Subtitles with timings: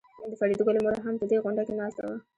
[0.29, 2.17] د فریدګل مور هم په دې غونډه کې ناسته وه